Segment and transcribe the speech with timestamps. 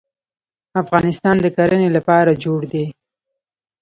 [0.81, 2.85] افغانستان د کرنې لپاره جوړ دی.